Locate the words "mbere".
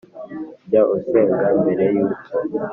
1.59-1.85